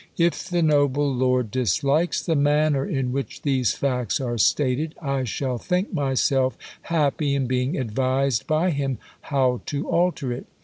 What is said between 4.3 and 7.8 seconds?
stated, I shall think myself hai^:)y in being